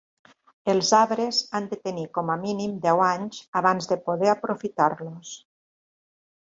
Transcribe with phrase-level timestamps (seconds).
[0.71, 5.41] Els arbres han de tenir com a mínim deu anys abans de poder aprofitar-los.